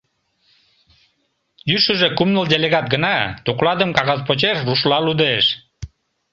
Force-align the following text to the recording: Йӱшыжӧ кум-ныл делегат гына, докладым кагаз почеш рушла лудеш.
Йӱшыжӧ 1.69 2.07
кум-ныл 2.17 2.45
делегат 2.53 2.85
гына, 2.93 3.15
докладым 3.45 3.91
кагаз 3.97 4.19
почеш 4.27 4.57
рушла 4.67 4.97
лудеш. 5.07 5.45